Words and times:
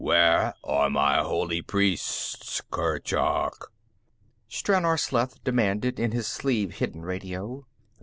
"Where 0.03 0.55
are 0.63 0.89
my 0.89 1.21
holy 1.21 1.61
priests, 1.61 2.59
Kurchuk?" 2.71 3.71
Stranor 4.49 4.97
Sleth 4.99 5.43
demanded 5.43 5.99
in 5.99 6.09
to 6.09 6.17
his 6.17 6.27
sleeve 6.27 6.77
hidden 6.79 7.03
radio. 7.03 7.67